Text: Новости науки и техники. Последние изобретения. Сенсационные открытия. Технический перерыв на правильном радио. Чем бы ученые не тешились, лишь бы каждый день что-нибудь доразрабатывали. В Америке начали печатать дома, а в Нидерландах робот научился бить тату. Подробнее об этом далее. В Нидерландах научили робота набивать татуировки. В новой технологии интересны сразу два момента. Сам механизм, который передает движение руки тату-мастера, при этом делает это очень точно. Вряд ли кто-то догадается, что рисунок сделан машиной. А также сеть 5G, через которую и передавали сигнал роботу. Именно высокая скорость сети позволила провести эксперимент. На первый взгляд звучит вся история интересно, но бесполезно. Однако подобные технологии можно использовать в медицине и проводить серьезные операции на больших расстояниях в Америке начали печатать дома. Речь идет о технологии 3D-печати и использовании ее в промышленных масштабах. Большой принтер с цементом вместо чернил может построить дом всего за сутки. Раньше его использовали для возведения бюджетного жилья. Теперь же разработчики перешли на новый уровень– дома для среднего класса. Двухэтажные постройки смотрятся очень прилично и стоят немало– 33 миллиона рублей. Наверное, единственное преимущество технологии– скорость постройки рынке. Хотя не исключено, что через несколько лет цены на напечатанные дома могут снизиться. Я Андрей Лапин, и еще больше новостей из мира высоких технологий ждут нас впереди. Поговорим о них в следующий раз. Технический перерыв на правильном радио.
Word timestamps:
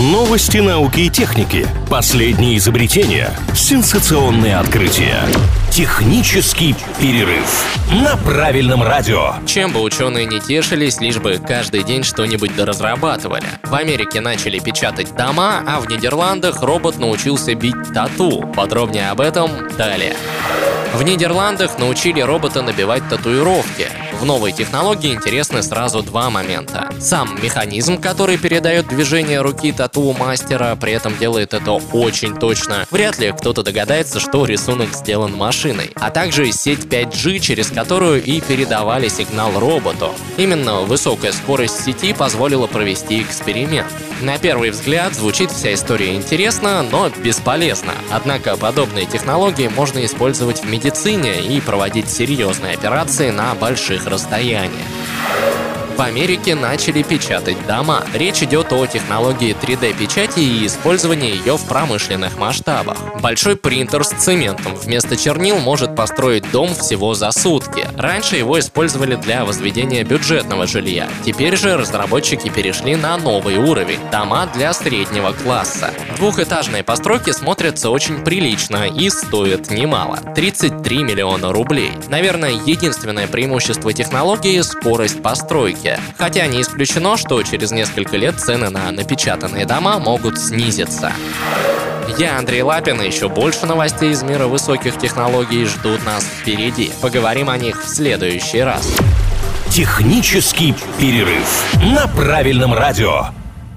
Новости 0.00 0.56
науки 0.56 1.00
и 1.00 1.10
техники. 1.10 1.66
Последние 1.90 2.56
изобретения. 2.56 3.32
Сенсационные 3.52 4.56
открытия. 4.58 5.24
Технический 5.72 6.76
перерыв 7.00 7.64
на 7.90 8.16
правильном 8.16 8.84
радио. 8.84 9.34
Чем 9.44 9.72
бы 9.72 9.80
ученые 9.80 10.24
не 10.24 10.38
тешились, 10.38 11.00
лишь 11.00 11.18
бы 11.18 11.40
каждый 11.44 11.82
день 11.82 12.04
что-нибудь 12.04 12.54
доразрабатывали. 12.54 13.42
В 13.64 13.74
Америке 13.74 14.20
начали 14.20 14.60
печатать 14.60 15.16
дома, 15.16 15.64
а 15.66 15.80
в 15.80 15.88
Нидерландах 15.88 16.62
робот 16.62 16.96
научился 16.98 17.56
бить 17.56 17.92
тату. 17.92 18.46
Подробнее 18.54 19.10
об 19.10 19.20
этом 19.20 19.50
далее. 19.76 20.14
В 20.94 21.02
Нидерландах 21.02 21.78
научили 21.78 22.20
робота 22.20 22.62
набивать 22.62 23.08
татуировки. 23.08 23.88
В 24.20 24.24
новой 24.26 24.52
технологии 24.52 25.14
интересны 25.14 25.62
сразу 25.62 26.02
два 26.02 26.28
момента. 26.28 26.92
Сам 27.00 27.38
механизм, 27.42 27.98
который 27.98 28.36
передает 28.36 28.88
движение 28.88 29.40
руки 29.40 29.72
тату-мастера, 29.72 30.76
при 30.78 30.92
этом 30.92 31.16
делает 31.16 31.54
это 31.54 31.72
очень 31.92 32.36
точно. 32.36 32.86
Вряд 32.90 33.18
ли 33.18 33.32
кто-то 33.32 33.62
догадается, 33.62 34.20
что 34.20 34.44
рисунок 34.44 34.92
сделан 34.92 35.36
машиной. 35.36 35.90
А 35.94 36.10
также 36.10 36.50
сеть 36.52 36.84
5G, 36.84 37.38
через 37.38 37.70
которую 37.70 38.22
и 38.22 38.40
передавали 38.40 39.08
сигнал 39.08 39.58
роботу. 39.58 40.14
Именно 40.36 40.80
высокая 40.82 41.32
скорость 41.32 41.84
сети 41.84 42.12
позволила 42.12 42.66
провести 42.66 43.22
эксперимент. 43.22 43.88
На 44.20 44.38
первый 44.38 44.70
взгляд 44.70 45.14
звучит 45.14 45.50
вся 45.50 45.72
история 45.74 46.14
интересно, 46.14 46.82
но 46.82 47.10
бесполезно. 47.22 47.94
Однако 48.10 48.56
подобные 48.56 49.06
технологии 49.06 49.68
можно 49.68 50.04
использовать 50.04 50.62
в 50.62 50.68
медицине 50.68 51.40
и 51.40 51.60
проводить 51.60 52.10
серьезные 52.10 52.74
операции 52.74 53.30
на 53.30 53.54
больших 53.54 54.06
расстояниях 54.06 54.70
в 55.96 56.00
Америке 56.00 56.54
начали 56.54 57.02
печатать 57.02 57.56
дома. 57.66 58.04
Речь 58.14 58.42
идет 58.42 58.72
о 58.72 58.86
технологии 58.86 59.56
3D-печати 59.60 60.40
и 60.40 60.66
использовании 60.66 61.36
ее 61.36 61.56
в 61.56 61.66
промышленных 61.66 62.38
масштабах. 62.38 62.96
Большой 63.20 63.56
принтер 63.56 64.04
с 64.04 64.10
цементом 64.10 64.74
вместо 64.74 65.16
чернил 65.16 65.58
может 65.58 65.96
построить 65.96 66.50
дом 66.50 66.74
всего 66.74 67.14
за 67.14 67.30
сутки. 67.32 67.86
Раньше 67.96 68.36
его 68.36 68.58
использовали 68.58 69.16
для 69.16 69.44
возведения 69.44 70.04
бюджетного 70.04 70.66
жилья. 70.66 71.08
Теперь 71.24 71.56
же 71.56 71.76
разработчики 71.76 72.48
перешли 72.48 72.96
на 72.96 73.16
новый 73.16 73.56
уровень– 73.56 74.00
дома 74.12 74.48
для 74.54 74.72
среднего 74.72 75.32
класса. 75.32 75.90
Двухэтажные 76.18 76.82
постройки 76.82 77.30
смотрятся 77.30 77.90
очень 77.90 78.24
прилично 78.24 78.86
и 78.86 79.08
стоят 79.10 79.70
немало– 79.70 80.18
33 80.34 81.04
миллиона 81.04 81.52
рублей. 81.52 81.92
Наверное, 82.08 82.52
единственное 82.52 83.26
преимущество 83.26 83.92
технологии– 83.92 84.60
скорость 84.62 85.22
постройки 85.22 85.79
рынке. 85.80 86.00
Хотя 86.18 86.46
не 86.46 86.62
исключено, 86.62 87.16
что 87.16 87.42
через 87.42 87.70
несколько 87.70 88.16
лет 88.16 88.38
цены 88.40 88.70
на 88.70 88.90
напечатанные 88.90 89.66
дома 89.66 89.98
могут 89.98 90.38
снизиться. 90.38 91.12
Я 92.18 92.38
Андрей 92.38 92.62
Лапин, 92.62 93.00
и 93.00 93.06
еще 93.06 93.28
больше 93.28 93.66
новостей 93.66 94.10
из 94.10 94.22
мира 94.22 94.46
высоких 94.46 94.98
технологий 94.98 95.64
ждут 95.64 96.04
нас 96.04 96.24
впереди. 96.24 96.90
Поговорим 97.00 97.48
о 97.48 97.56
них 97.56 97.82
в 97.82 97.88
следующий 97.88 98.60
раз. 98.60 98.86
Технический 99.70 100.74
перерыв 100.98 101.64
на 101.82 102.08
правильном 102.08 102.74
радио. 102.74 103.28